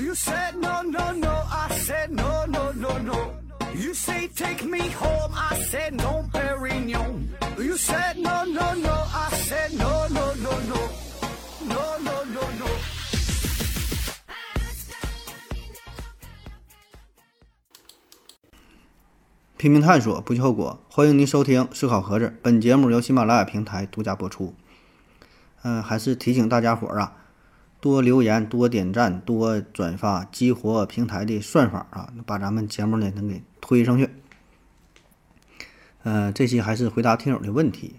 [0.00, 1.44] You said no, no, no.
[1.50, 3.34] I said no, no, no, no.
[3.74, 5.30] You say take me home.
[5.34, 7.28] I said no, Perignon.
[7.58, 8.94] You said no, no, no.
[9.12, 10.88] I said no, no, no, no.
[11.68, 12.66] No, no, no, no.
[19.58, 20.82] 拼命探索，不计后果。
[20.88, 24.54] 欢迎您收听《思考盒子》，本节目由喜马拉雅平台独家播出。
[25.62, 27.16] 嗯、还是提醒大家伙儿啊，
[27.80, 34.10] 多留言、多点赞、多转发，激活平台的算法啊，把咱们节目呢能给推上去。
[36.02, 37.96] 呃，这期还是回答听友的问题。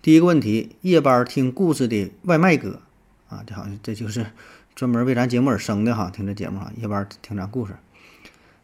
[0.00, 2.80] 第一个问题，夜班听故事的外卖哥
[3.28, 4.26] 啊，这好像这就是
[4.74, 7.76] 专门为咱节目而生的哈，听这节目哈，夜班听咱故事。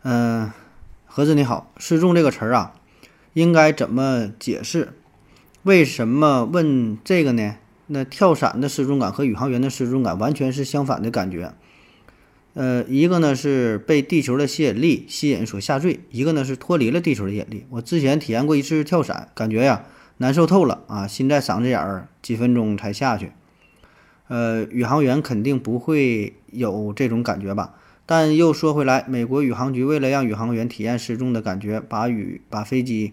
[0.02, 0.51] 嗯、
[1.07, 2.74] 盒子你好，失重这个词儿啊，
[3.35, 4.95] 应该怎么解释？
[5.62, 7.57] 为什么问这个呢？
[7.88, 11.52] 那跳伞的失重感和宇航员的失重感完全是相反的感觉。
[12.54, 17.66] 呃，一个呢是被地球的吸引力吸引所下坠，一个呢是脱离了地球的引力。
[17.71, 19.85] 我之前体验过一次跳伞，感觉呀
[20.16, 23.32] 难受透了啊，心在嗓子眼儿，几分钟才下去。
[24.29, 27.74] 呃，宇航员肯定不会有这种感觉吧？
[28.05, 33.12] 但又说回来，美国宇航局为了让宇航员体验失重的感觉，把宇把飞机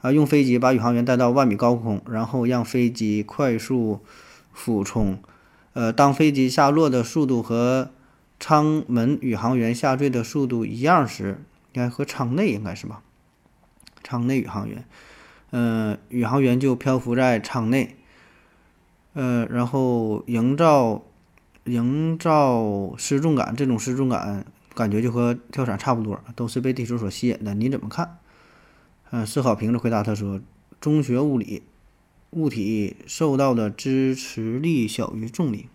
[0.00, 4.00] 啊用飞机把宇航员带到万米高空，然后让飞机快速
[4.52, 5.18] 俯冲。
[5.72, 7.90] 呃，当飞机下落的速度和
[8.38, 13.02] 舱门宇航员下坠的速度一样时，应该和舱内应该是吧？
[14.02, 14.84] 舱内宇航员，
[15.50, 17.96] 呃，宇航员就漂浮在舱内，
[19.12, 21.02] 呃，然后营造
[21.64, 27.54] 营造失重感，这种失重感感觉就和跳伞差不多，都是被地球所吸引的。
[27.54, 28.18] 你怎么看？
[29.10, 30.40] 嗯、思考瓶子回答他说：
[30.80, 31.62] 中学物理，
[32.30, 35.68] 物体受到的支持力小于重力。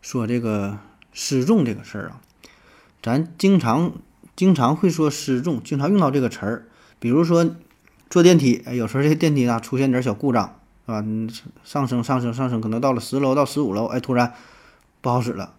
[0.00, 0.78] 说这个
[1.12, 2.20] 失重这个事儿啊，
[3.02, 3.92] 咱经常
[4.34, 6.68] 经常会说失重，经常用到这个词儿。
[6.98, 7.56] 比如说
[8.08, 11.04] 坐电梯，哎，有时候这电梯啊出现点小故障，是吧？
[11.64, 14.32] 上升上升上升，可能到了十楼到十五楼，哎，突然
[15.00, 15.54] 不好使了，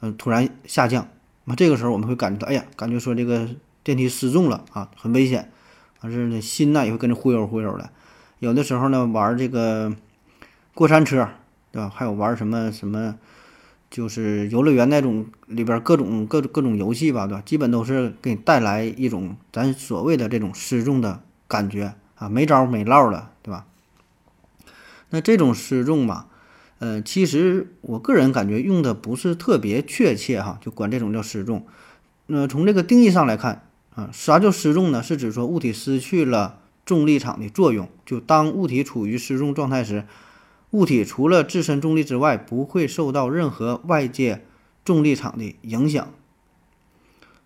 [0.00, 1.08] 嗯、突然下降。
[1.44, 3.48] 那这个时候我们会感觉到，哎呀，感觉说这个
[3.88, 5.50] 电梯失重了啊，很危险。
[6.02, 7.88] 完事呢，心呢也会跟着忽悠忽悠的。
[8.38, 9.96] 有的时候呢，玩这个
[10.74, 11.26] 过山车，
[11.72, 11.90] 对吧？
[11.94, 13.16] 还有玩什么什么，
[13.90, 17.42] 就是游乐园那种里边各种各各种游戏吧，对吧？
[17.46, 23.64] 基本都是给你带来一种咱所谓的这种失重的感觉啊，没招没落了，对吧？
[25.08, 26.26] 那这种失重吧，
[26.78, 31.64] 呃，其实我个人感觉用的不是特别确切哈，就管这种叫失重。
[32.26, 33.62] 那从这个定义上来看
[33.98, 35.02] 啊，啥叫失重呢？
[35.02, 40.06] 是指说物体失去了重力场的作用，就当物体处于失重状态时，
[40.70, 44.44] 物体除了自身重力之外，不会受到任何外界
[44.84, 46.08] 重力场的影响。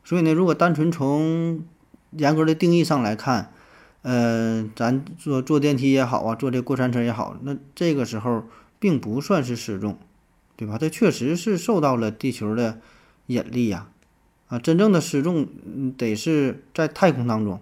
[0.05, 1.65] 所以呢，如果单纯从
[2.11, 3.51] 严格的定义上来看，
[4.03, 8.45] 呃，咱坐坐电梯也好啊，坐这过山车也好，那这个时候
[8.79, 9.97] 并不算是失重，
[10.57, 10.77] 对吧？
[10.77, 12.79] 它确实是受到了地球的
[13.29, 13.89] 引力呀、
[14.53, 15.49] 啊真正的失重
[15.97, 17.59] 得是在太空当中，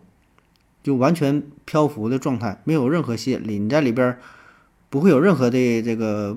[0.83, 4.19] 就完全漂浮的状态，没有任何吸引力，你在里边儿
[4.89, 6.37] 不会有任何的这个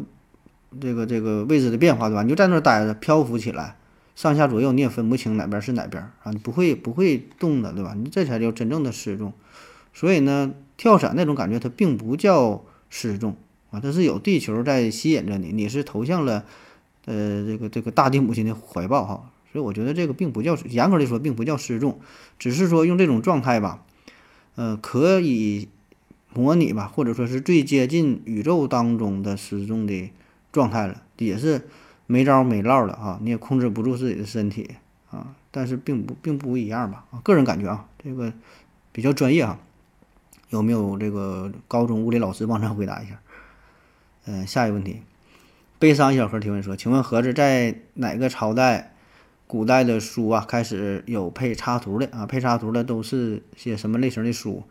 [0.80, 2.22] 这个这个位置的变化，对吧？
[2.22, 3.78] 你就在那儿待着，漂浮起来，
[4.16, 7.96] 上下左右你也分不清哪边是哪边啊，你不会不会动的，对吧？
[7.98, 9.34] 你这才叫真正的失重。
[9.92, 13.36] 所以呢，跳伞那种感觉它并不叫失重
[13.72, 16.46] 啊，它是有地球在吸引着你，你是投向了
[17.06, 19.32] 呃这个这个大地母亲的怀抱哈。
[19.54, 22.02] 所以我觉得这个并不叫严格来说并不叫失重，
[22.40, 23.86] 只是说用这种状态吧，
[24.56, 25.70] 呃，可以
[26.34, 30.10] 模拟吧，或者说是最接近宇宙当中的失重的
[30.52, 31.70] 状态了，也是
[32.08, 34.72] 没招没落了啊，你也控制不住自己的身体
[35.12, 38.34] 啊，但是并不并不一样吧啊，个人感觉啊，这个
[38.92, 39.60] 比较专业哈。
[40.50, 43.20] 有没有这个高中物理老师帮咱回答一下？
[44.26, 45.02] 嗯、下一个问题，
[45.80, 48.93] 悲伤小盒提问说，请问盒子在哪个朝代、
[49.48, 52.26] 古代的书啊开始有配插图的啊？
[52.26, 54.64] 配插图的都是些什么类型的书？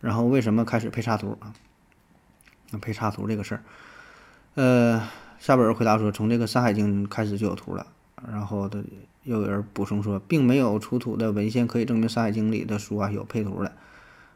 [0.00, 1.54] 然后为什么开始配插图啊？
[2.70, 3.62] 那配插图这个事儿，
[4.54, 5.00] 呃，
[5.38, 7.86] 下边有人回答说，从这个《山海经》开始就有图了。
[8.30, 8.82] 然后的
[9.22, 13.72] 又有人补充说，并没有出土的文献可以证明《山海经》里的书啊有配图的。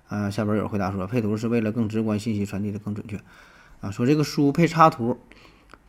[0.09, 3.21] 啊，下边有人回答说，配图是为了更直观，信息传递的更准确。
[3.81, 5.19] 啊，说这个书配插图，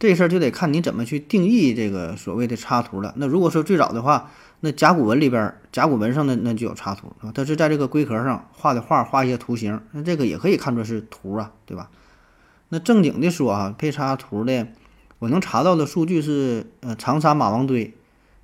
[0.01, 3.13] 这事儿就得看你怎么去定义这个所谓的插图了。
[3.17, 4.31] 那如果说最早的话，
[4.61, 11.91] 那甲骨文里边，甲骨文上的那就有插图啊，它是在这个龟壳上画的画，画一些图形，那这个也可以看作是图啊，对吧？
[12.69, 14.69] 那正经的说啊，配插图的
[15.19, 17.93] 我能查到的数据是，呃，长沙马王堆，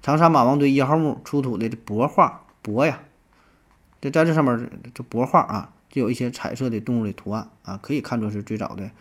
[0.04, 3.00] 长沙马王堆一号墓出土的帛画帛呀，
[4.00, 8.92] 这在这上面这帛画啊，就有一些彩色的动物的图案啊，可以看作是最早的，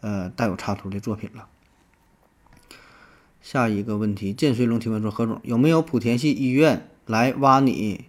[0.00, 1.46] 呃，带有插图的作品了。
[3.40, 8.04] 下一个问题，剑水龙提问说：何总有没有莆田系医院来挖你，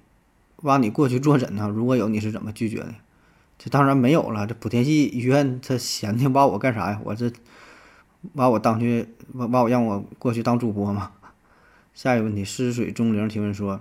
[0.57, 1.69] 挖你过去坐诊呢？
[1.69, 2.94] 如果有，你是怎么拒绝的？
[3.57, 4.45] 这当然没有了。
[4.45, 7.00] 这莆田系医院他闲的挖我干啥呀？
[7.06, 7.31] 我这
[8.33, 11.13] 挖我当去挖挖我让我过去当主播吗？
[11.94, 13.80] 下一个问题，湿水中灵提问说：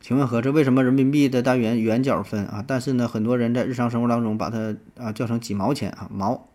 [0.00, 2.64] 请问何这为什么人民币的单元元角分啊？
[2.64, 6.48] 但是呢，很多人在日常生活当中把它啊叫成几毛钱啊毛。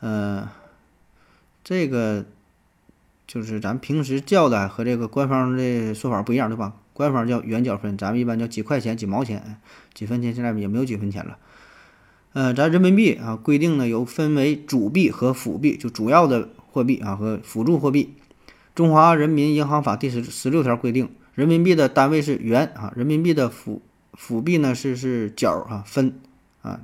[0.00, 0.46] 嗯，
[1.64, 2.26] 这个。
[3.32, 6.72] 就是咱平时叫的和这个官方的说法不一样，对吧？
[6.92, 9.60] 官方叫元角分，咱们一般叫几块钱、几毛钱、
[9.94, 11.38] 几分钱，现在也没有几分钱了。
[12.32, 18.16] 呃，咱人民币啊，规定呢有分为主币和辅币，就主要的货币啊和辅助货币。
[18.74, 23.80] 中华人民银行法第十十六条规定，人民币的单位是元啊，人民币的辅
[24.14, 26.18] 辅币呢是是角啊分
[26.62, 26.80] 啊，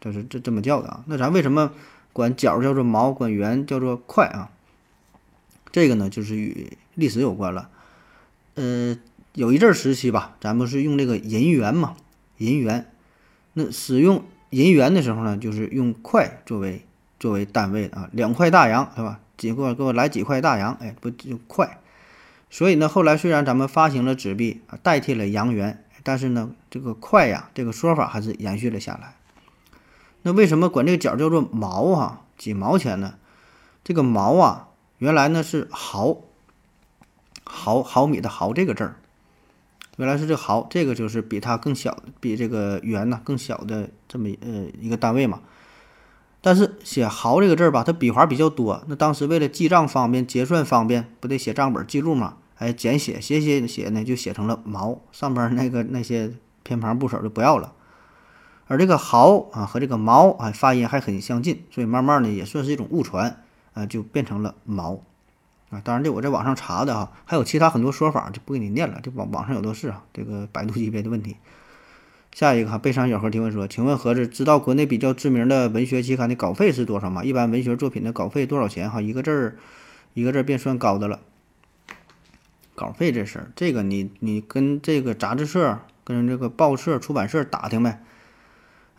[0.00, 1.04] 这是这这么叫的啊。
[1.06, 1.72] 那咱为什么
[2.14, 4.48] 管角叫做毛，管元叫做块啊？
[5.72, 7.68] 这个呢，就是与历史有关了。
[8.54, 8.98] 呃，
[9.34, 11.96] 有一阵时期吧，咱不是用这个银元嘛，
[12.38, 12.90] 银元。
[13.52, 16.84] 那使用银元的时候呢，就是用块作为
[17.18, 19.20] 作为单位的啊，两块大洋，对吧？
[19.36, 21.78] 几个给我来几块大洋，哎，不就块？
[22.50, 29.14] 所以呢，后来虽然咱们发行了纸币啊，代替了洋元，但是呢，这个块呀，这个说法还是延续了下来。
[30.22, 32.22] 那为什么管这个角叫做毛啊？
[32.36, 33.14] 几毛钱呢？
[33.84, 34.66] 这个毛啊。
[35.00, 36.18] 原来呢是毫，
[37.42, 38.96] 毫毫米的毫这个字儿，
[39.96, 45.40] 原来是这毫，这个就是比它更小，比这个元呢更小的这么呃一个单位嘛。
[46.42, 52.36] 但是写毫这个字儿吧，它笔画比较多，那当时为了记账方便、结算方便，不得写账本记录嘛？
[52.58, 57.72] 哎，简写写写写呢，就写成了毛，上边那个那些偏旁部首就不要了。
[58.66, 63.42] 而这个毫啊和这个毛啊发音还很相近，所以慢慢的也算是一种误传。
[63.72, 65.00] 啊，就变成了毛，
[65.70, 71.36] 啊，当然这我在网上查的哈，还有其他很多说法，就不给你念了，这网网上有的是啊，这个百度级别的问题。
[72.32, 77.24] 下一个哈，悲伤小何提问说，请问何子知道国内比较知名的文学期刊的稿费是多少吗？
[77.24, 78.90] 一般文学作品的稿费多少钱？
[78.90, 79.56] 哈，一个字儿
[80.14, 81.20] 一个字儿便算高的了。
[82.76, 88.02] 稿费这事儿，这个你你跟这个杂志社、跟这个报社、出版社打听呗。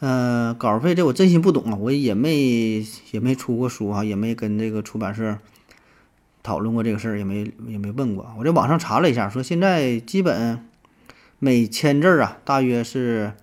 [0.03, 5.38] 嗯，稿费这我真心不懂啊，我也没也没出过书啊，也没跟这个出版社
[6.42, 8.25] 讨论过这个事儿，也没也没问过。
[8.39, 10.65] 我在网上查了一下，说现在基本
[11.38, 13.33] 每千字儿啊，大约是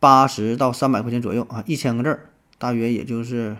[0.00, 3.56] 八十到三百块钱左右啊，一千个字儿大约也就是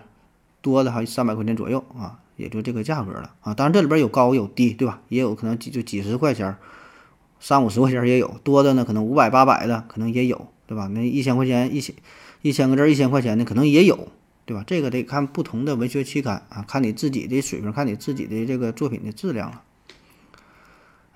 [0.61, 3.53] 多的还三百块钱左右啊，也就这个价格了啊。
[3.53, 4.99] 当然这里边有高有低，对吧？
[5.07, 6.57] 也有可能几就几十块钱，
[7.39, 10.49] 三五十块钱也有，多的呢可能五百八百的可能也有。
[10.69, 10.85] 对吧？
[10.85, 11.95] 那一千块钱一千
[12.43, 14.07] 一千个字一千块钱的可能也有，
[14.45, 14.63] 对吧？
[14.67, 19.63] 这个得看不同的文学期刊啊，看你自己的水平，看你自己的这个作品的质量了。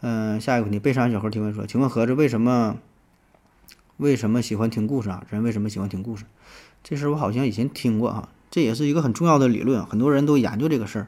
[0.01, 2.77] 嗯，下一个问题，背山小何提问说：“请问盒子为什么
[3.97, 5.23] 为什么喜欢听故事啊？
[5.29, 6.25] 人为什么喜欢听故事？
[6.83, 11.07] 这事我好像以前听过哈，这也是一个很重要的理论，很多人都研究这个事儿。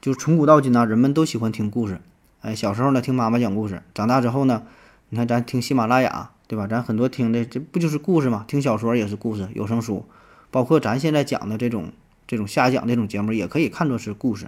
[0.00, 2.00] 就从古到今呢，人们都喜欢听故事。
[2.40, 4.62] 哎，小时候呢听妈妈讲故事，长大之后呢，
[5.10, 6.30] 你看咱听喜马拉雅。
[6.48, 6.68] 对吧？
[6.68, 8.44] 咱很多听的这不就是故事吗？
[8.46, 10.04] 听小说也是故事，有声书，
[10.52, 11.92] 包括咱现在讲的这种
[12.28, 14.46] 这种瞎讲这种节目，也可以看作是故事。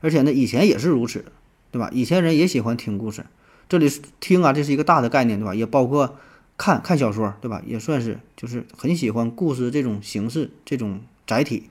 [0.00, 1.26] 而且呢，以前也是如此，
[1.70, 1.90] 对吧？
[1.92, 3.26] 以前人也喜欢听故事。
[3.68, 3.90] 这里
[4.20, 5.54] 听啊，这是一个大的概念，对吧？
[5.54, 6.16] 也包括
[6.56, 7.62] 看看小说，对吧？
[7.66, 11.64] 也算是就是很喜欢故事这种形式、这种载体。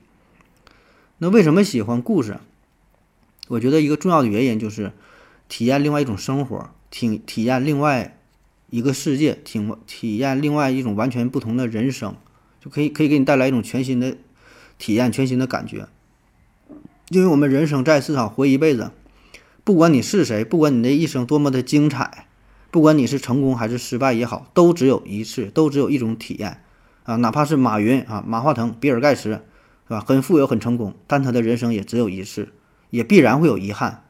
[1.18, 2.38] 那为什么喜欢故事？
[3.48, 4.92] 我觉得一个重要的原因就是
[5.48, 8.16] 体验另外一种生活，体体验另外。
[8.72, 12.16] 一个世界，体体验另外一种完全不同的人生，
[12.58, 14.16] 就可以可以给你带来一种全新的
[14.78, 15.86] 体验、全新的感觉。
[17.10, 18.90] 因为我们人生在世上活一辈子，
[19.62, 22.26] 不管你是谁，不管你的一生多么的精彩，
[22.70, 26.62] 不管你是成功还是失败也好，都只有一次，都只有一种体验
[27.02, 27.16] 啊！
[27.16, 29.42] 哪怕是马云啊、马化腾、比尔盖茨，
[29.86, 30.00] 是吧？
[30.00, 32.48] 很富有、很成功，但他的人生也只有一次，
[32.88, 34.04] 也必然会有遗憾。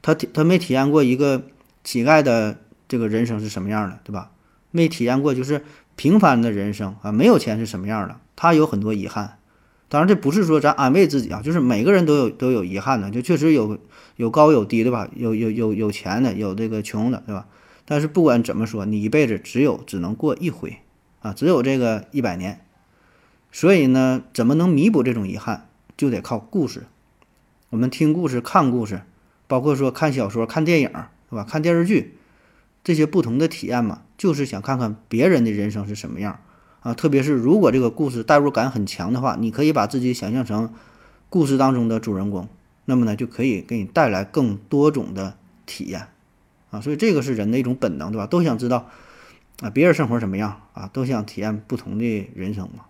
[0.00, 1.42] 他他没体验过一个
[1.84, 2.56] 乞丐的。
[2.90, 4.32] 这个人生是什么样的，对吧？
[4.72, 8.16] 没体验过就是平凡的人生啊，没有钱是什么样的？
[8.34, 9.38] 他有很多遗憾。
[9.88, 13.78] 当然，这不是说咱安慰自己啊，就是每个人都有都有遗憾的，就确实有
[14.16, 15.08] 有高有低，对吧？
[15.14, 17.46] 有有有有钱的，有这个穷的，对吧？
[17.84, 20.78] 但是不管怎么说，你一辈子只有只能过一回
[21.20, 22.64] 啊，只有这个一百年。
[23.52, 26.86] 所以呢，怎么能弥补这种遗憾，就得靠故事
[27.70, 29.02] 我们听故事、看故事，
[29.46, 30.88] 包括说看小说、看电影，
[31.28, 31.44] 是吧？
[31.48, 32.16] 看电视剧，
[32.82, 36.40] 这些不同的体验嘛，就是想看看别人的人生是什么样
[36.80, 36.94] 啊。
[36.94, 40.72] 特别是如果这个故事代入感很强的话，你可以把自己想象成
[41.28, 42.48] 故事当中的主人公，
[42.86, 46.08] 那么呢，就可以给你带来更多种的体验
[46.70, 46.80] 啊。
[46.80, 48.26] 所以这个是人的一种本能，对吧？
[48.26, 48.88] 都想知道
[49.60, 52.84] 啊，别人生活什么样啊，都想体验不同的人生嘛。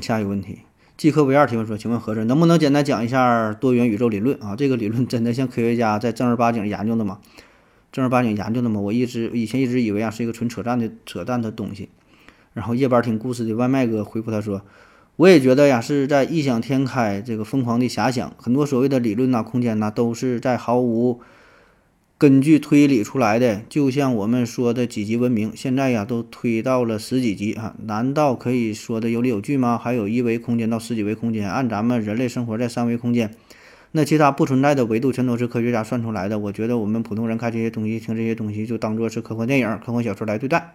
[0.00, 0.60] 下一个问题。
[0.96, 4.56] G 科 V 二提问说：“请问何子能不能简单讲一下多元宇宙理论啊？
[4.56, 7.20] 这个理论真的像科学家在正儿八经研究的吗？
[7.96, 8.78] 正儿八经研究的吗？
[8.78, 11.88] 我一直以前一直以为啊是一个纯扯淡的扯淡的东西。”
[12.52, 14.60] 然后夜班听故事的外卖哥回复他说
[15.16, 21.22] ：“我也觉得呀是在异想天开，这个疯狂的遐想，很多所谓的理论呐、空间呐，都是在毫无。”
[22.18, 29.78] 根据推理出来的，就像我们说的几级文明，现在呀都推到了十几级啊，难道可以说的有理有据吗？
[29.82, 33.34] 还有一维空间到十几维空间，按咱们人类生活在三维空间，
[33.96, 36.38] 那其他不存在的维度全都是科学家算出来的。
[36.38, 40.74] 我觉得我们普通人看这些东西、听这些东西，就当做是科幻电影、科幻小说来对待。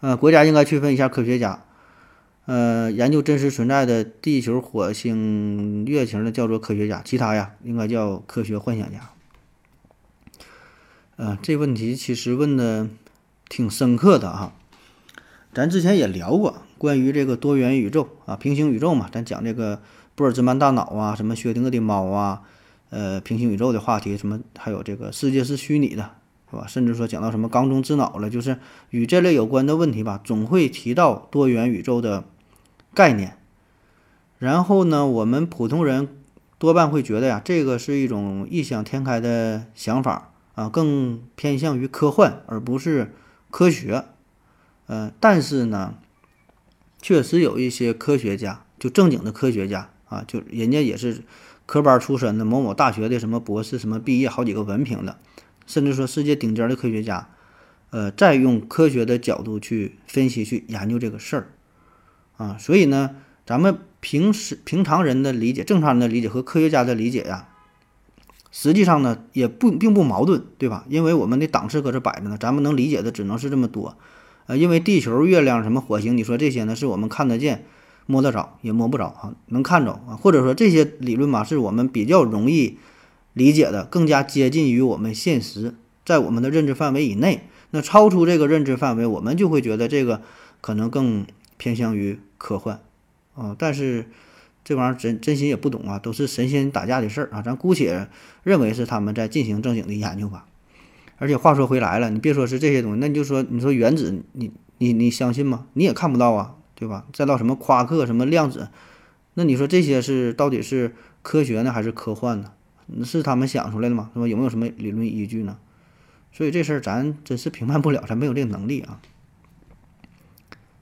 [0.00, 1.64] 呃，国家应该区分一下科学家，
[2.44, 9.10] 呃，研究真实存在的地球、火星、月球的叫做科学家，其他呀应该叫科学幻想家。
[11.16, 12.90] 呃，这问题其实问的
[13.48, 14.52] 挺深刻的哈。
[15.54, 19.80] 咱之前也聊过关于这个多元宇宙啊、平行宇宙嘛，咱讲这个
[20.14, 22.42] 波尔兹曼大脑啊、什么薛定谔的猫啊、
[22.90, 26.10] 呃平行宇宙的话题，什么还有这个世界是虚拟的，
[26.50, 26.66] 是吧？
[26.66, 28.58] 甚至说讲到什么缸中之脑了，就是
[28.90, 32.24] 与这类有关的问题吧，总会提到多元宇宙的
[32.92, 33.38] 概念。
[34.38, 36.08] 然后呢，我们普通人
[36.58, 40.30] 多半会觉得呀，这个是一种异想天开的想法。
[40.54, 43.12] 啊，更偏向于科幻，而不是
[43.50, 44.04] 科学。
[44.86, 45.94] 呃，但是呢，
[47.02, 51.22] 确实有一些科学家，就正经的科学家啊，就人家也是
[51.66, 55.18] 科班出身的，某某大学的什么博士，什么毕业好几个文凭的，
[55.66, 57.28] 甚至说世界顶尖的科学家，
[57.90, 61.48] 呃，再用科学的角度去分析、去研究这个事儿。
[62.36, 63.16] 啊，所以呢，
[63.46, 67.48] 咱们平时平常人的理解、正常人的理解和科学家的理解呀。
[68.50, 70.84] 实际上呢，也不并不矛盾，对吧？
[70.88, 73.96] 因为我们的档次搁这摆着呢，咱们能理解的只能是这么多。
[74.46, 77.64] 呃，因为地球、月亮、什么火星，你说这些呢，是我们看得见、
[78.06, 80.16] 摸得着，也摸不着啊，能看着啊。
[80.20, 82.78] 或者说这些理论吧，是我们比较容易
[83.32, 87.48] 理解的，更加接近于我们现实，在我们的认知范围以内。
[87.70, 90.22] 那超出这个认知范围，我们就会觉得这个
[90.60, 92.80] 可能更偏向于科幻
[93.34, 93.54] 啊。
[93.58, 94.06] 但是。
[94.66, 98.08] 这玩意儿真真心也不懂啊，都是神仙打架的事儿啊，咱姑且
[98.44, 100.46] 认为是他们在进行正经的研究吧。
[101.18, 105.66] 而且话说回来了，你别说是这些东西，那你就说你说原子，你你你相信吗？
[105.74, 106.54] 你也看不到啊，
[106.84, 107.06] 对吧？
[107.14, 108.68] 再到什么夸克、什么量子，
[109.32, 112.52] 那你说这些是到底是科学呢，还是科幻呢？
[113.04, 114.10] 是他们想出来的吗？
[114.12, 114.28] 是吧？
[114.28, 115.56] 有没有什么理论依据呢？
[116.30, 119.00] 所以这事儿咱真是评判不了，咱没有这个能力啊。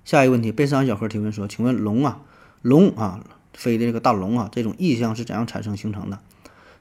[0.04, 2.22] 下一个问题，悲伤小何提问说：“请问龙啊，
[2.62, 6.18] 龙啊。”飞的这个大龙啊，这种意象是怎样产生形成的？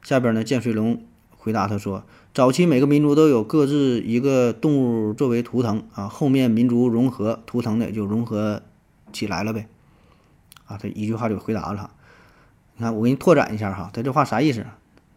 [0.01, 1.03] 下边呢，剑水龙
[1.35, 8.63] 回答他说：早期每个民族都有各自一个动物作为图腾啊，后面民族融合，图腾的就融合
[9.11, 9.67] 起来了呗。
[10.65, 11.91] 啊，他一句话就回答了。
[12.77, 14.65] 你看，我给你拓展一下哈，他这话啥意思？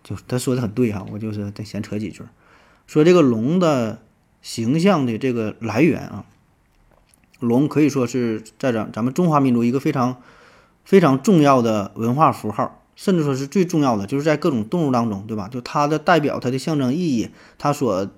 [0.02, 2.22] 就他说的很对哈，我就是再闲扯几句，
[2.86, 4.00] 说这个龙的
[4.42, 6.24] 形象的这个来源啊，
[7.40, 10.16] 龙可以说是在咱咱们中华民族一个非常。
[10.84, 15.48] 非常重要的文化符号，甚至说是最重要的，就是在各种动物当中，对吧？
[15.48, 18.10] 就它的代表，它的象征意义，它所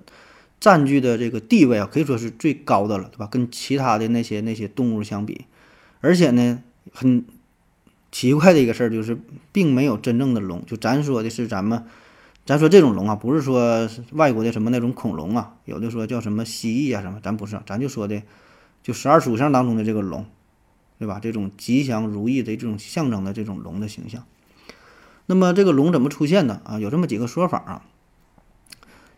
[0.59, 3.27] 占据的这个地位啊，可以说是最高的了，对吧？
[3.31, 5.45] 跟其他的那些那些动物相比，
[6.01, 6.61] 而且呢，
[6.91, 7.25] 很
[8.11, 9.17] 奇怪的一个事儿就是，
[9.51, 10.65] 并没有真正的龙。
[10.65, 11.85] 就咱说的是咱们，
[12.45, 18.21] 咱说这种龙啊，不是说外国的什么那种恐龙啊，有的说叫什么蜥蜴啊什么，咱不是，咱就说的，
[18.83, 20.25] 就十二属相当中的这个龙。
[20.99, 21.19] 对吧？
[21.21, 24.23] 这种吉祥如意的这种象征的这种龙的形象，
[25.27, 26.79] 那么这个龙怎么出现的啊？
[26.79, 27.85] 有这么几个说法啊。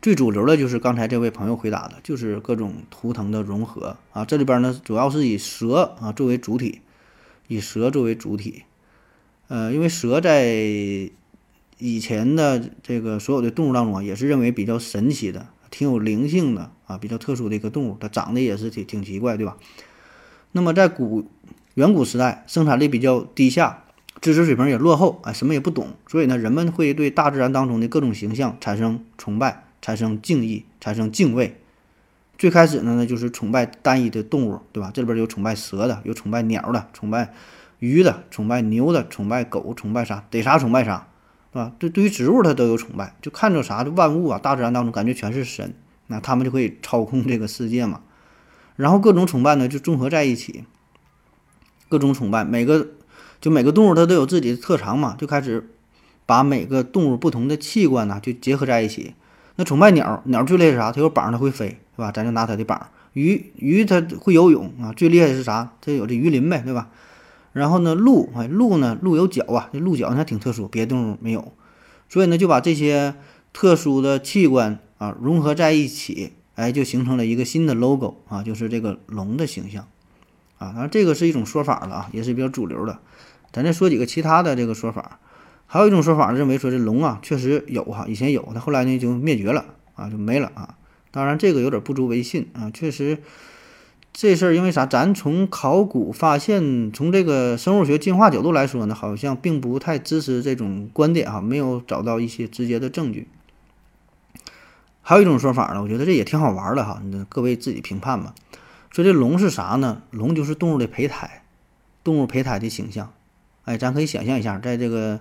[0.10, 4.26] 最主流的就是刚才这位朋友回答的，就是各种图腾的融合啊。
[4.26, 6.82] 这里边呢，主要是以蛇啊作为主体，
[7.48, 8.64] 以蛇作为主体。
[9.50, 10.52] 呃，因为蛇在
[11.78, 17.96] 以前的这个所有的动物当中啊，也是认为比较神奇的、挺有灵性的啊，比较特殊的一个动物。
[18.00, 19.58] 它长得也是挺挺奇怪，对吧？
[20.54, 21.30] 那么在古
[21.76, 23.84] 远古时代，生产力比较低下，
[24.20, 31.58] 知识水平也落后，啊，什么也不懂，所以呢，人们会对大自然当中的各种形象产生崇拜、产生敬意、产生敬畏。
[32.38, 34.92] 最开始呢，呢就是崇拜单一的动物，对吧？
[34.94, 37.34] 这里边有崇拜蛇的，有崇拜鸟的，崇拜
[37.80, 41.10] 鱼的崇拜牛的崇拜狗崇拜啥逮啥崇拜啥，
[41.52, 41.74] 是吧？
[41.78, 45.74] 对，对于植物它都有崇拜，就看着啥就万物啊，大自然当中感觉全是神，
[46.08, 48.02] 那他们就可以操控这个世界嘛。
[48.78, 50.64] 然后各种崇拜呢就综合在一起，
[51.90, 52.88] 各种崇拜每个
[53.42, 55.70] 就每个动物它都有自己的特长嘛，就开始
[56.26, 59.14] 把每个动物不同的器官呢就结合在一起。
[59.60, 60.90] 那崇拜鸟，鸟最厉害是啥？
[60.90, 62.14] 它有膀，它会飞，是吧？
[62.14, 62.92] 咱就拿它的膀。
[63.12, 65.74] 鱼，鱼它会游泳啊，最厉害的是啥？
[65.82, 66.88] 它有这鱼鳞呗，对吧？
[67.52, 71.52] 然后呢，鹿，哎，鹿呢，鹿有角啊，这鹿角还挺特殊，别的动物没有。
[72.08, 73.16] 所以呢，就把这些
[73.52, 79.86] 特殊的器官啊融合在一起，哎，就形成了一个新的 logo 啊，就是这个龙的形象
[80.58, 80.72] 啊。
[80.72, 83.00] 当然，这个是一种说法了啊，也是比较主流的。
[83.52, 85.20] 咱再说几个其他的这个说法。
[85.72, 90.76] 还有一种说法认为说这龙啊确实有哈，以前有，它后来呢就灭绝了啊，就没了啊。
[91.12, 93.20] 当然这个有点不足为信啊，确实
[94.12, 94.88] 这事儿因为啥？
[94.88, 103.28] 咱从考古发现，从这个生物学进化角度来说呢，好像并不太支持这种观点哈，没有找到一些直接的证据。
[105.04, 108.34] 还有一种说法呢，我觉得这也挺好玩的哈，那各位自己评判吧。
[108.90, 110.02] 说这龙是啥呢？
[110.10, 111.44] 龙就是动物的胚胎，
[112.04, 113.14] 动物胚胎的形象。
[113.66, 115.20] 哎，咱可以想象一下，在这个。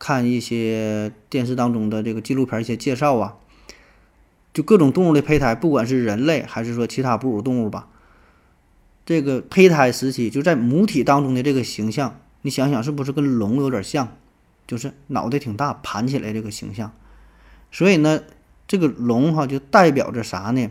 [0.00, 3.36] 看一些电视当中的这个纪录片，一些介绍啊，
[4.54, 7.88] 就各种动物的胚胎，不管是人类还是说其他哺乳动物吧，
[9.04, 14.16] 这个胚胎时期就在母体当中的这个形象，你想想是不是跟龙有点像？
[14.66, 16.92] 就是脑袋挺大，盘起来这个形象。
[17.70, 18.22] 所以呢，
[18.66, 20.70] 这个龙哈就代表着啥呢？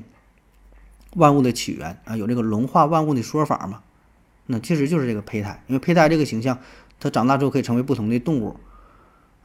[1.15, 3.81] 万物的起源啊，有这个龙化万物的说法嘛？
[4.47, 6.57] 那其实就是这个胚胎，因为胚胎这个形象，
[6.99, 8.55] 它长大之后可以成为不同的动物。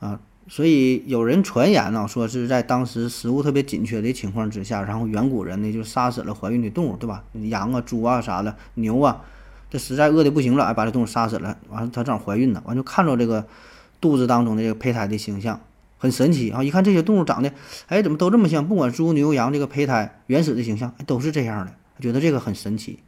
[0.04, 7.24] 啊，所以有人传言呢，说是在当时食物特别紧缺的情况之下，然后远古人呢就杀死了怀孕的动物，对吧？
[7.32, 9.22] 羊啊、猪啊啥的，牛啊，
[9.70, 11.56] 这实在饿的不行了，哎，把这动物杀死了。
[11.70, 13.46] 完了，它正好怀孕呢，完就看着这个
[13.98, 15.58] 肚子当中的这个胚胎的形象，
[15.96, 16.62] 很神奇啊！
[16.62, 17.50] 一看这些动物长得，
[17.86, 18.68] 哎，怎么都这么像？
[18.68, 22.98] 不管猪牛羊这个胚胎原始的形象都是这样的，觉得这个很神奇。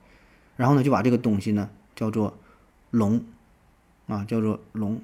[0.57, 2.38] 然后呢，就把这个东西呢叫做
[2.90, 3.23] 龙，
[4.07, 4.99] 啊，叫做龙。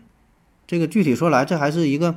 [0.72, 2.14] 这个具体说来，这还是一个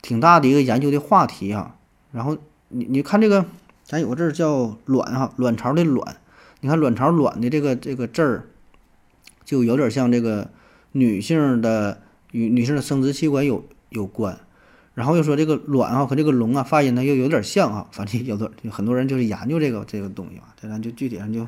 [0.00, 1.76] 挺大的一个研究的话题啊。
[2.12, 3.44] 然后你你看这个，
[3.84, 6.16] 咱有个字儿叫卵哈，卵巢的卵。
[6.62, 8.48] 你看卵巢卵的这个这个字儿，
[9.44, 10.48] 就有点像这个
[10.92, 12.00] 女性的
[12.32, 14.40] 与女性的生殖器官有有关。
[14.94, 17.86] 然后又说这个卵啊和这个龙啊发音呢又有点像啊。
[17.92, 21.46] 反正有的很多人就是研究这个这个东西嘛，这咱就具体上就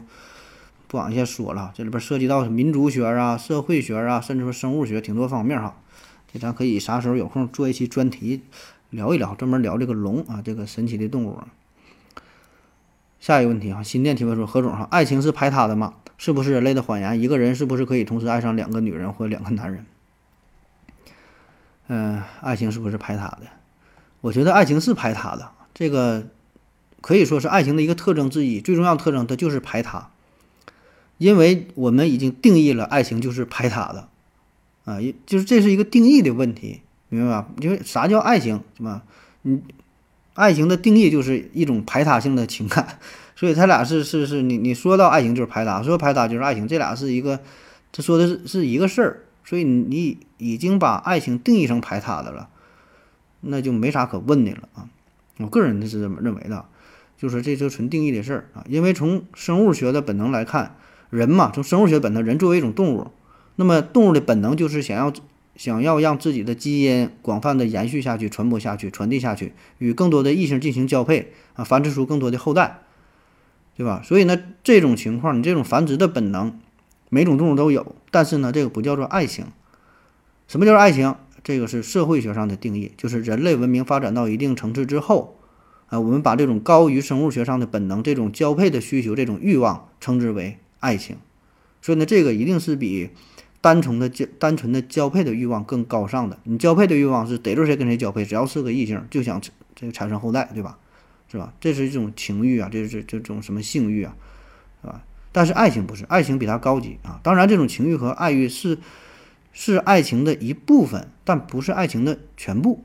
[0.86, 1.72] 不往下说了。
[1.74, 5.74] 这里边涉及到民族学啊、社会学啊，甚至说生物学挺多方面哈。
[6.38, 8.42] 咱可以啥时候有空做一期专题
[8.90, 11.38] 聊一聊，专门聊这个龙啊，这个神奇的动物。
[13.18, 15.94] 下一个问题啊，新店提问说何总哈，爱情是排他的吗？
[16.18, 17.20] 是不是人类的谎言？
[17.20, 19.84] 一个人是不是可以同时爱上两个女人或两个男人？
[21.88, 23.42] 嗯，爱情是不是排他的？
[24.20, 26.28] 我觉得爱情是排他的，这个
[27.00, 30.10] 可以说是爱情的一个特征之一，最重要的特征它就是排他，
[31.18, 34.08] 因为我们已经定义了爱情就是排他的。
[34.86, 37.48] 啊，也就是这是一个定义的问题，明白吧？
[37.60, 39.02] 因为啥叫爱情，是吧？
[39.42, 39.60] 你
[40.34, 42.98] 爱情的定义就是一种排他性的情感，
[43.34, 47.40] 所以他俩是是是你你说到爱情就是排他，说排他就是爱情，这俩是一个，
[47.90, 52.48] 他说的是是一个事儿，所以你已经把爱情定义成排他的了，
[53.40, 54.88] 那就没啥可问的了啊。
[55.38, 56.64] 我个人是这么认为的，
[57.18, 58.64] 就是这就纯定义的事儿啊。
[58.68, 60.76] 因为从生物学的本能来看，
[61.10, 63.10] 人嘛，从生物学本能，人作为一种动物。
[63.56, 65.12] 那么动物的本能就是想要
[65.56, 72.80] 想要让自己的基因广泛的延续下去、传播下去、传递下去，与更多的异性进行交配啊，繁殖出更多的后代，
[73.74, 74.02] 对吧？
[74.04, 76.60] 所以呢，这种情况，你这种繁殖的本能，
[77.08, 79.46] 每种动物都有，但是呢，这个不叫做爱情。
[80.46, 81.14] 什么叫做爱情？
[81.42, 85.38] 这个是社会学上的定义，就是人类文明发展到一定层次之后，
[85.86, 91.16] 啊，我们把这种高于生物学上的本能、这种交配的需求、这种欲望称之为爱情。
[91.80, 93.08] 所以呢，这个一定是比。
[93.66, 99.40] 单纯的交单纯的交配的欲望更高尚的，你交配的欲望是逮住谁跟谁交配，只要是个异性就想
[99.74, 100.78] 这个产生后代，对吧？
[101.28, 101.52] 是吧？
[101.58, 104.14] 这是一种情欲啊，这是这种什么性欲啊，
[104.80, 105.02] 是吧？
[105.32, 107.18] 但是爱情不是，爱情比它高级啊。
[107.24, 108.78] 当然，这种情欲和爱欲是
[109.52, 112.84] 是爱情的一部分，但不是爱情的全部。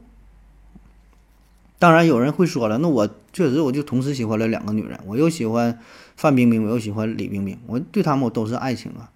[1.78, 5.78] 当然，有人会说了，那我确实我就同时喜欢了两个女人，我又喜欢
[6.18, 9.12] 范冰冰，我又喜欢李冰冰，我对他们我都是爱情啊。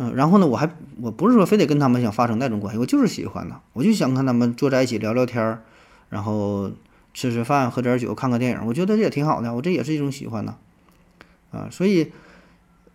[0.00, 5.62] 嗯，然后呢，我还我不是说非得跟他们想发生那种关系，我就是喜欢呢，我就想跟他们坐在一起聊聊天儿，
[6.08, 6.70] 然后
[7.12, 10.54] 吃吃饭，喝点酒，看个电影，我觉得这也挺好的，我这也是一种喜欢呢，
[11.50, 12.12] 啊，所以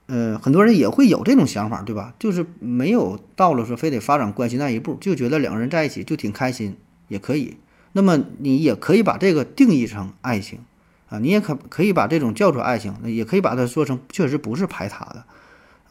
[0.05, 2.13] 呃，很多人也会有这种想法，对吧？
[2.17, 6.77] 就是没有到了说非得发展关系那一步，就觉得两个人在一起就挺开心，
[7.09, 7.57] 也可以。
[7.91, 10.59] 那么你也可以把这个定义成爱情
[11.09, 15.25] 啊，你也可可以把这种叫做爱情，也可以把它说成确实不是排他的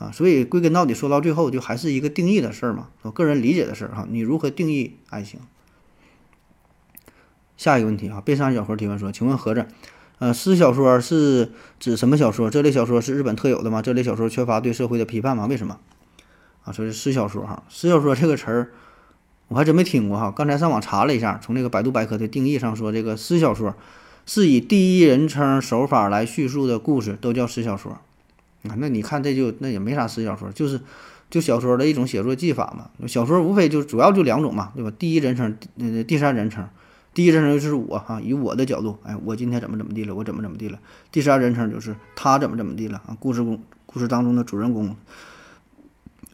[0.02, 0.10] 啊。
[0.12, 4.06] 所以归根到底说到最后，就还是一个定义的事儿嘛，我个人理解的事儿哈。
[4.10, 5.40] 你如何定义爱情？
[7.56, 9.66] 下一个问题啊，贝山小何提问说，请问盒子。
[10.18, 12.48] 呃，诗小说是指什么小说？
[12.48, 13.82] 这类小说是日本特有的吗？
[13.82, 15.46] 这类小说缺乏对社会的批判吗？
[15.46, 15.78] 为什么？
[16.64, 18.70] 啊，说是诗小说哈，诗小说这个词儿
[19.48, 20.30] 我还真没听过哈。
[20.30, 23.74] 刚才上网查了一下，从那个百度百科的定义上说，这个诗小说
[24.24, 27.98] 是以第一人称手法来叙述的故事，都叫诗小说。
[28.68, 30.80] 啊，那你看这就那也没啥诗小说，就是
[31.30, 33.06] 就小说的一种写作技法嘛。
[33.08, 34.92] 小说无非就主要就两种嘛，对吧？
[34.98, 36.68] 第一人称，呃，第三人称。
[37.14, 40.78] 第一人称就是我哈，以我的角度，哎，我今天怎么怎么地了，我怎么怎么地了。
[41.10, 44.96] 第三人称就是他怎么怎么地了啊，故事公故事当中的主人公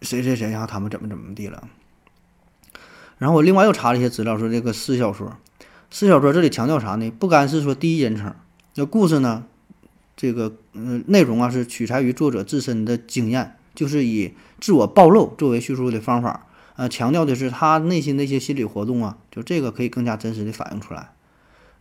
[0.02, 1.66] 谁谁谁啊，他们怎么怎么地了。
[3.18, 5.36] 然后我另外又查了一些资料，说这个诗小说，
[5.90, 7.10] 诗小说这里强调啥呢？
[7.18, 8.32] 不单是说第一人称，
[8.76, 9.46] 那故事呢，
[10.18, 16.44] 这个嗯内容啊是取材于作者自身的经验，就是以自我暴露作为叙述的方法。
[16.74, 21.10] 呃，强调的是他内心的一些心理活动啊，就这个可以更加真实的反映出来。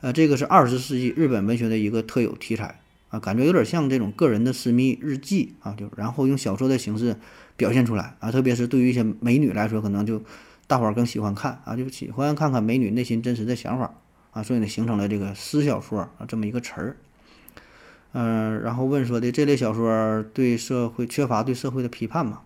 [0.02, 7.16] 呃，这个是二十世纪日本文学的一个特有题材啊，感觉有点像这种个人的私密日记啊，就然后用小说的形式
[7.56, 10.22] 表现出来啊，特别是对于一些美女来说，可能就
[10.68, 13.94] 大伙儿更喜欢看啊，就喜欢看看美女内心真实的想法
[14.32, 16.98] 啊，所以呢，形成了这个私小说啊这么一个词儿。
[18.20, 22.42] 嗯，然后问说的这类小说对社会缺乏对社会的批判吗？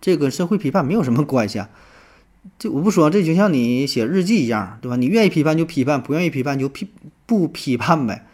[0.00, 1.70] 这个社会批判没有什么关系啊，
[2.58, 4.96] 这我不说，这就像你写日记一样，对吧？
[4.96, 6.88] 你愿意批判就批判，不愿意批判就批
[7.24, 8.26] 不批判呗。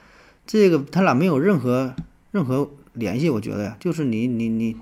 [0.46, 1.94] 这个他俩没有任何
[2.30, 4.76] 任何联系，我觉得呀，就是你你你，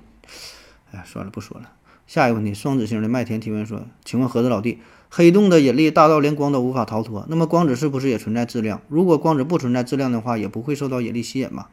[0.91, 1.73] 哎，算了，不说了。
[2.07, 4.79] 下一个问题，双子星的麦田提问说：“请问盒子老弟，
[5.13, 8.81] 黑洞的引力大到连光都无法逃脱，那么光子是不是也存在质量？
[8.87, 11.67] 如果光子不存在质量的话，也不会受到引力吸引吗？”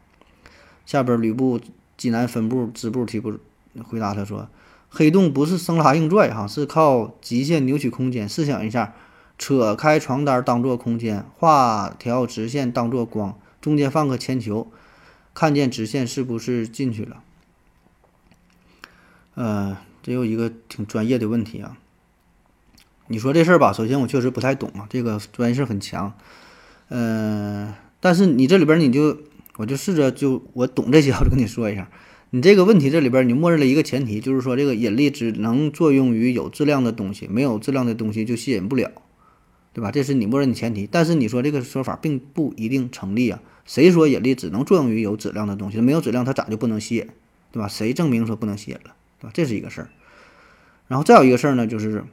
[0.85, 1.57] 下边吕布
[1.95, 3.39] 济南分部支部提部
[3.83, 4.49] 回答他说。
[4.91, 8.27] 黑洞不是生拉硬拽哈，是靠极限扭曲空间。
[8.27, 8.95] 试想一下，
[9.37, 14.67] 扯开床单当做空间，画条直线当做光，中间放个铅球，
[15.35, 17.21] 看见直线是不是进去了？
[19.35, 21.77] 呃，这有一个挺专业的问题啊。
[23.09, 26.13] 你说这事儿吧，首先我确实不太懂啊，这个专业性很强。
[26.89, 29.17] 嗯，但是你这里边你就
[29.57, 31.89] 我就试着就我懂这些， 我就跟你说一下。
[32.29, 38.91] 你这个问题这里边，你默认了一个前提，就是说这个引力只能作用于有质量的东西，没有质量的东西就吸引不了，
[39.73, 39.89] 对吧？
[39.91, 40.87] 这是你默认的前提。
[40.89, 43.41] 但是你说这个说法并不一定成立啊。
[43.65, 45.81] 谁说引力只能作用于有质量的东西？
[45.81, 47.07] 没有质量它咋就不能吸引，
[47.51, 47.67] 对吧？
[47.67, 49.31] 谁证明说不能吸引了，对吧？
[49.33, 49.89] 这是一个事儿。
[50.87, 52.03] 然后再有一个事儿呢，就是，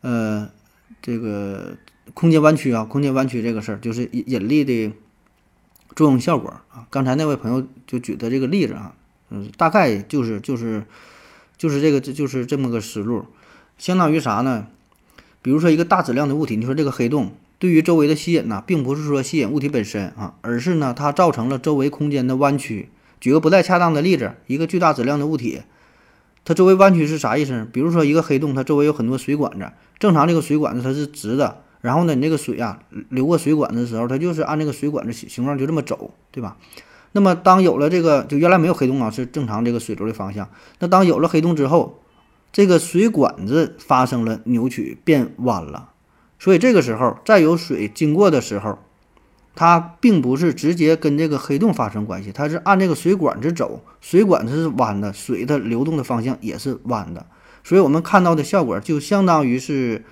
[0.00, 0.50] 呃，
[1.02, 1.76] 这个
[2.14, 4.92] 空间弯曲啊，空间弯曲这个事儿，就是引引力的
[5.96, 6.86] 作用效果啊。
[6.90, 8.94] 刚才那位朋友就举的这个例子啊。
[9.30, 10.84] 嗯，大概就是就是
[11.58, 13.26] 就是这个这就是这么个思路，
[13.76, 14.68] 相当于啥呢？
[15.42, 22.88] 比如说一个大质量的物体，你说这个黑洞对于周围的吸引呢，并不是说吸引物体本身啊，而是呢它造成了周围空间的弯曲。
[23.20, 25.60] 举个不太恰当的例子，一个巨大质量的物体，
[26.44, 27.66] 它周围弯曲是啥意思呢？
[27.72, 36.56] 比如说一个黑洞，它周围有很多水管子，正常这个水管子它是直的，然后呢你这个水啊流过水管子的时候，它就是按这个水管子形形状就这么走，对吧？
[37.12, 40.50] 那么，当有了这个，就原来没有黑洞啊，是正常这个水流的方向。
[40.78, 42.02] 那当有了黑洞之后，
[42.52, 45.88] 这个水管子发生了扭曲，变弯了。
[46.38, 48.78] 所以这个时候，再有水经过的时候，
[49.60, 57.26] 它并不是直接跟这个黑洞发生关系，它是按这个水管子走，水管子是弯的，水的流动的方向也是弯的。
[57.64, 60.04] 所以我们看到的效果，就相当于是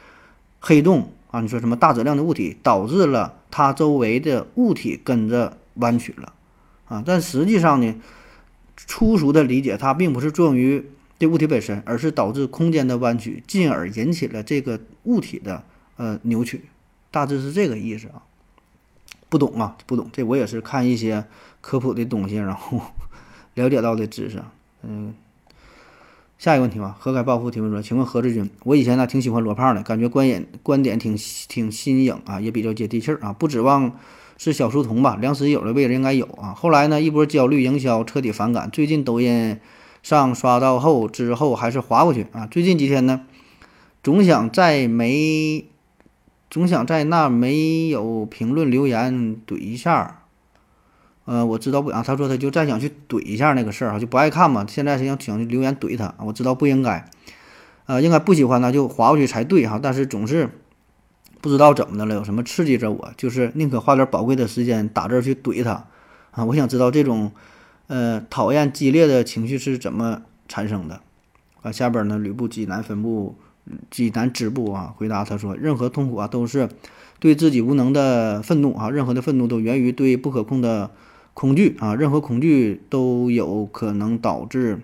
[0.59, 6.32] 黑洞啊，你说什么大质量的物体导致了它周围的物体跟着弯曲了。
[6.87, 7.94] 啊，但实际上呢，
[8.76, 10.85] 粗俗的理解，它并不是作用于
[11.20, 15.62] 这物体本身，而是导致空间的弯曲，进而引起了这个物体的
[15.98, 16.64] 呃扭曲，
[17.12, 18.26] 大致是这个意思啊。
[19.29, 21.25] 不懂啊，不懂，这我也是看一些
[21.61, 22.81] 科普的东西，然后
[23.55, 24.43] 了解到的知识。
[24.83, 25.15] 嗯，
[26.39, 31.17] 下一个问题吧，何改暴富提问说，请问何志军，我以前呢挺喜欢罗胖的，感觉观点观点挺
[31.49, 33.93] 挺新颖啊，也比较接地气儿啊，不指望。
[34.39, 35.17] 是小书童吧？
[35.19, 36.53] 梁实友的位置应该有啊。
[36.53, 38.71] 后来呢，一波焦虑营销，彻底反感。
[38.71, 39.59] 最近抖音
[40.03, 42.47] 上刷到后之后，还是划过去啊。
[42.47, 43.23] 最近几天呢，
[44.03, 45.65] 总想在没，
[46.50, 50.22] 总想在那没有评论留言怼一下。
[51.24, 57.11] 呃，我知道不啊，他说他就再想去怼一下那个事儿啊，就不爱看嘛，现在是想想留言怼他，我知道不应该，
[57.87, 60.48] 呃，应该不喜欢他就划过去才对哈，但是总是
[61.40, 65.87] 不知道怎么的了，有什么刺激着我，就是宁可花点宝贵的时间打字去怼他
[66.30, 67.32] 啊，我想知道这种
[67.88, 71.00] 呃讨厌激烈的情绪是怎么产生的
[71.62, 71.72] 啊。
[71.72, 73.37] 下边呢，吕布济南分部
[73.90, 76.68] 济南支部啊回答他说，任何痛苦啊都是。
[77.18, 80.90] 对自己无能的愤怒啊，任何的愤怒都源于对不可控的
[81.33, 84.81] 恐惧啊，任何恐惧都有可能导致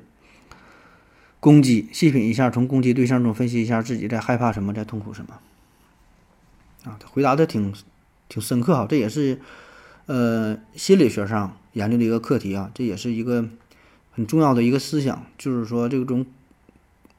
[1.40, 1.90] 攻击。
[1.92, 5.40] 细品一下，从攻击对象中分析一下自己在害怕什么，在痛苦什么。
[6.84, 7.74] 啊，他回答的挺
[8.30, 9.38] 挺深刻哈，这也是
[10.06, 13.46] 呃心理学上研究的一个课题啊，这也是一个
[14.10, 16.24] 很重要的一个思想，就是说这种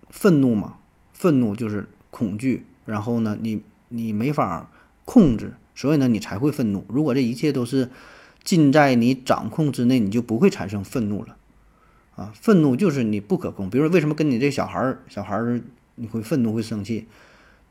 [0.09, 0.77] 愤怒嘛，
[1.23, 4.69] 愤怒就是恐惧，然后呢，你你没法。
[5.05, 6.85] 控制，所以呢，你才会愤怒。
[6.87, 7.89] 如果这一切都是
[8.41, 11.35] 尽在你掌控之内，你就不会产生愤怒了。
[12.15, 13.69] 啊，愤怒就是你不可控。
[13.69, 15.61] 比如说，为什么跟你这小孩儿，小孩儿
[15.95, 17.05] 你会愤怒、会生气？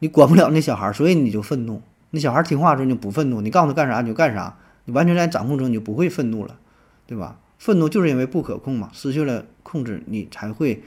[0.01, 1.81] 你管不了那小孩儿，所以你就愤怒。
[2.11, 6.59] 那小孩儿听话的时候你就不愤怒，你告诉他干啥你就干啥，你完全在掌控中，你就不会愤怒了，
[7.07, 7.39] 对吧？
[7.59, 10.83] 愤怒就是因为不可控嘛，失去了控制，你才会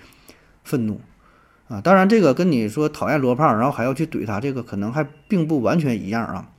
[0.63, 1.01] 愤怒。
[1.67, 6.49] 啊，当然，这个跟你说讨厌罗胖，然后还要去怼他，这个可能还并不完全一样啊。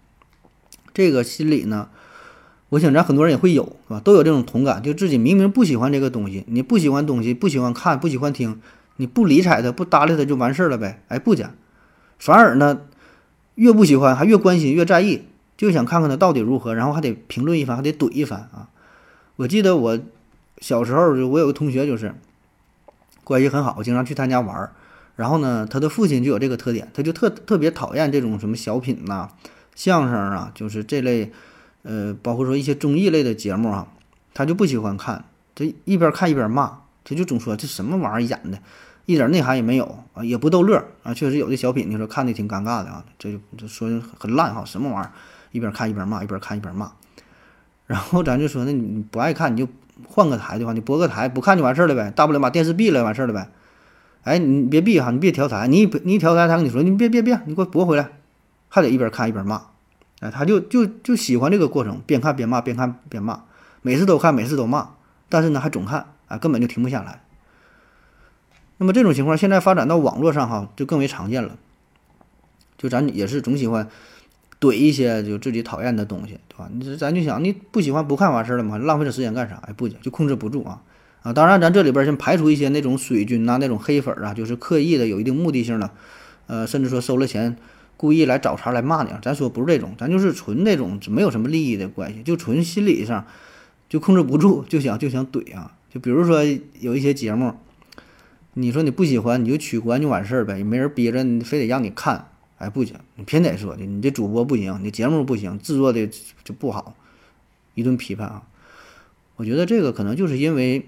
[0.93, 1.89] 这个心理呢，
[2.71, 4.01] 我想咱很多人也会有，是吧？
[4.01, 8.61] 都有这种同感，就自己明明不喜欢这个东西，你不喜欢东西，不喜欢看，不喜欢听，
[8.97, 11.01] 你不理睬他，不搭理他就完事儿了呗？
[11.07, 11.53] 哎，不讲，
[12.19, 12.81] 反而呢，
[13.55, 15.23] 越不喜欢还越关心，越在意，
[15.57, 18.71] 就想看看他到底如何，然后还得评论一番，还得怼一番啊。
[19.37, 20.01] 我记得我
[20.59, 22.13] 小时候，就我有个同学，就是
[23.23, 24.73] 关系很好，经常去他家玩儿。
[25.17, 29.31] 然后呢，他的父亲就有这个特点，他就特特别讨厌这种什么小品呐、
[29.75, 31.33] 相声啊，就是这类，
[31.83, 33.89] 呃，包括说一些综艺类的节目啊，
[34.35, 35.25] 他就不喜欢看。
[35.55, 38.59] 这一边看一边骂，他就总说这什么玩意儿演的，
[39.07, 41.15] 一点内涵也没有啊，也不逗乐啊。
[41.15, 45.13] 确实有的小品，你说看的挺尴尬的啊，这就就说很烂哈，什么玩意儿，
[45.53, 46.93] 一边看一边骂，一边看一边骂。
[47.87, 49.67] 然后咱就说，那你不爱看，你就
[50.07, 53.49] 换个台的话，你播个台不看就完事儿了呗，大不了把电视闭了，完事儿了呗。
[54.27, 58.09] 哎，你别闭哈，你别调台，你一你一调台，他跟你说，你别别别，你给我拨回来，
[58.69, 59.63] 还得一边看一边骂，
[60.19, 63.45] 哎，他就就就喜欢这个过程，边看边骂，边看边骂，
[63.83, 64.95] 每次都看，每次都骂，
[65.29, 67.23] 但是呢还总看，啊，根本就停不下来。
[68.79, 71.57] 那么这种情况现在发展到网络上哈，就更为常见了，
[72.77, 73.89] 就咱也是总喜欢
[74.61, 76.69] 怼一些就自己讨厌的东西，对吧？
[76.73, 78.77] 你咱就想，你不喜欢不看完事儿了吗？
[78.77, 79.63] 浪费这时间干啥？
[79.69, 80.83] 哎，不行就控制不住啊。
[81.27, 85.91] 啊，当然，咱这里边先排除一些那种水军呐，那种黑粉啊，就是刻意的、有一定目的性的，
[86.47, 87.57] 呃，甚至说收了钱，
[87.97, 89.19] 故意来找茬来骂你啊。
[89.21, 93.27] 咱说不是这种，咱就是纯那种没有什么利益的关系，就纯心理上
[93.89, 95.73] 就控制不住，就想就想怼啊。
[95.93, 96.45] 就比如说
[96.79, 97.55] 有一些节目，
[98.55, 102.29] 你说你不喜欢，你就取关就完事儿呗，也没人逼着你，非得让你看。
[102.59, 106.09] 哎，不行，你偏得说的，你这主播不行，你节目不行，制作的
[106.45, 106.95] 就不好，
[107.75, 108.45] 一顿批判啊。
[109.35, 110.87] 我觉得这个可能就是因为。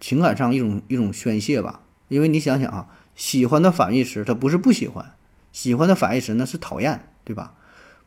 [0.00, 5.12] 情感上一种一种宣泄吧，因为你想想啊，喜欢的反义词它不是不喜欢，
[5.52, 7.52] 喜欢的反义词呢是讨厌，对吧？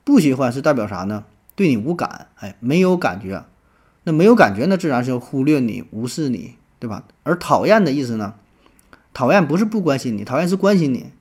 [0.03, 1.23] 不喜欢是代表啥呢？
[1.55, 3.45] 对你无感，哎，没有感觉，
[4.03, 7.03] 那没有感觉，那自然是要忽略你、无视你，对吧？
[7.21, 8.33] 而讨厌的意思呢，
[9.13, 11.11] 讨厌不是不关心你，讨厌是关心你，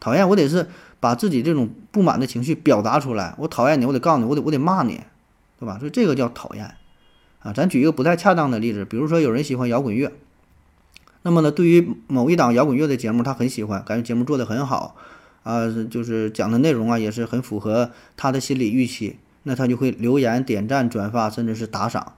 [0.00, 0.68] 讨厌我得是
[0.98, 5.02] 把自己这种不满的情绪表达出来，我讨厌你，我得告诉你，我得我得骂你，
[5.60, 5.78] 对吧？
[5.78, 6.74] 所以这个叫讨厌。
[7.40, 10.12] 啊，咱举一个不太恰当的例子，比如说有人喜欢摇滚乐，
[11.22, 14.96] 那么呢，对于某一档摇滚乐的节目，他很喜欢，感觉节目做得很好，
[15.44, 22.14] 啊，就是讲的内容啊也是很符合他的心理预期，那他就会留言、点赞、转发，甚至是打赏。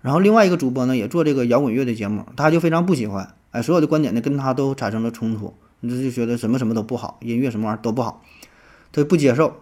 [0.00, 8.22] 然后另外一个主播呢，也做这个摇滚乐的节目，他就非常不喜欢，哎，所有的观点呢跟他都产生了冲突，你就觉得什么什么都不好，音乐什么玩意儿都不好，
[8.92, 9.60] 他就不接受。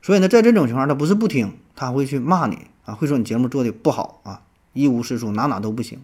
[0.00, 2.58] 所以呢，在这种情况，他不是不听，他会去骂你。
[2.84, 4.42] 啊，会说你节目做的不好啊，
[4.72, 6.00] 一无是处，哪哪都不行，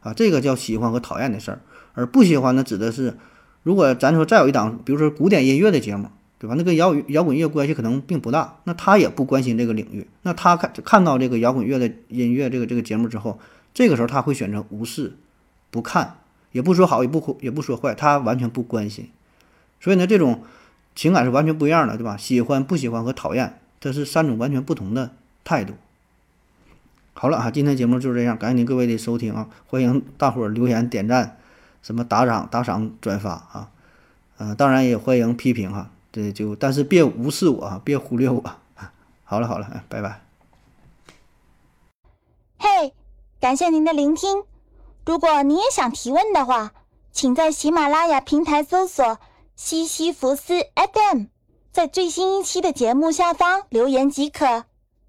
[0.00, 1.60] 啊，这个叫喜欢和讨厌的事儿，
[1.94, 3.16] 而不喜欢呢，指的是，
[3.62, 6.54] 如果咱说再有一档，比如说古典音乐的节目，对吧？
[6.56, 13.38] 那跟摇摇滚乐关系可能并不大，那他也不关心这个领域，那他看看到这个摇滚乐的音乐这个这个节目之后，
[13.72, 15.14] 这个时候他会选择无视，
[15.70, 16.18] 不看，
[16.52, 19.08] 也不说好，也不也不说坏，他完全不关心，
[19.80, 20.42] 所以呢，这种
[20.94, 22.18] 情感是完全不一样的，对吧？
[22.18, 25.72] 喜欢、不喜欢和讨厌，这是三种完全不同的态度。
[27.18, 29.48] 好了啊，今天节目就是这样，感谢您各位的收听啊！
[29.66, 31.38] 欢迎大伙儿留言、点赞，
[31.80, 33.70] 什么打赏、打赏、转发啊！
[34.36, 38.44] 嗯，当然也欢迎批评哈，这就但是别无视我啊，别忽略我。
[39.24, 40.20] 好了好了，拜拜。
[42.58, 42.92] 嘿，
[43.40, 44.44] 感谢您的聆听。
[45.06, 46.72] 如果您也想提问的话，
[47.12, 49.18] 请在喜马拉雅平台搜索
[49.56, 51.28] “西西弗斯 FM”，
[51.72, 54.66] 在最新一期的节目下方留言即可。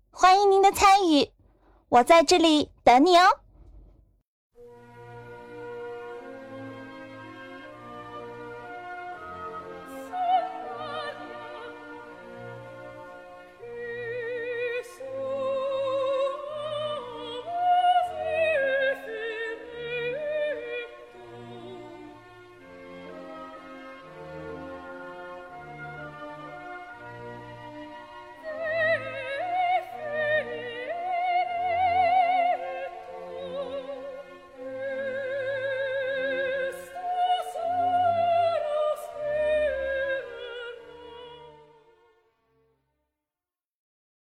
[0.09, 1.29] 欢迎您的参与，
[1.89, 3.39] 我在这里等你哦。